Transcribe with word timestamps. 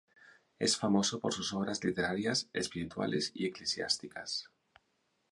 Es 0.57 0.77
famoso 0.77 1.19
por 1.19 1.31
sus 1.31 1.53
obras 1.53 1.83
literarias 1.83 2.49
espirituales 2.53 3.31
y 3.35 3.45
eclesiásticas. 3.45 4.49